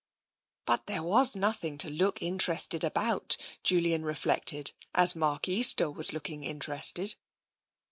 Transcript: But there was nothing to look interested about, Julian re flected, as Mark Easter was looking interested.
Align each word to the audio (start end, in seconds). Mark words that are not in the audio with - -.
But 0.65 0.87
there 0.87 1.03
was 1.03 1.35
nothing 1.35 1.77
to 1.77 1.89
look 1.91 2.23
interested 2.23 2.83
about, 2.83 3.37
Julian 3.61 4.03
re 4.03 4.15
flected, 4.15 4.71
as 4.95 5.15
Mark 5.15 5.47
Easter 5.47 5.91
was 5.91 6.11
looking 6.11 6.43
interested. 6.43 7.13